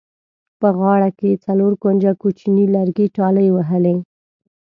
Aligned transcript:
په 0.59 0.67
غاړه 0.79 1.09
کې 1.17 1.27
یې 1.33 1.41
څلور 1.45 1.73
کونجه 1.81 2.11
کوچیني 2.21 2.65
لرګي 2.75 3.07
ټالۍ 3.15 3.47
وهلې. 3.51 3.95